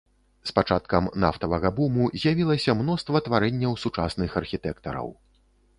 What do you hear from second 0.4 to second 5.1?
З пачаткам нафтавага буму з'явілася мноства тварэнняў сучасных архітэктараў.